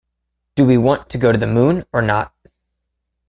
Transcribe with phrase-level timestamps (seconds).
[0.55, 2.33] Do we want to go to the Moon or not?